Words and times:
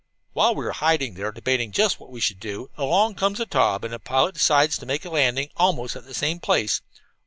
"While 0.33 0.55
we 0.55 0.65
were 0.65 0.71
hiding 0.71 1.13
there, 1.13 1.31
debating 1.31 1.71
just 1.71 1.99
what 1.99 2.09
we 2.09 2.19
should 2.19 2.39
do, 2.39 2.71
along 2.75 3.13
comes 3.13 3.39
a 3.39 3.45
Taube, 3.45 3.83
and 3.85 3.93
its 3.93 4.03
pilot 4.03 4.33
decides 4.33 4.75
to 4.79 4.87
make 4.87 5.05
a 5.05 5.11
landing 5.11 5.51
almost 5.57 5.95
at 5.95 6.05
that 6.05 6.15
same 6.15 6.39
place. 6.39 6.81